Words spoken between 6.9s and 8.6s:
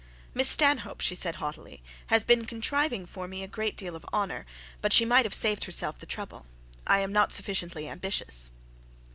an not sufficiently ambitious.'